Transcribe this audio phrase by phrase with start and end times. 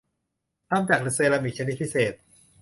[0.69, 2.13] ทำจากเซรามิคชนิดพิเศษ